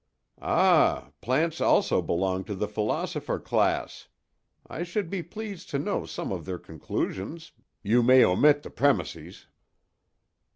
[0.41, 4.07] "Ah, plants also belong to the philosopher class!
[4.65, 7.51] I should be pleased to know some of their conclusions;
[7.83, 9.45] you may omit the premises."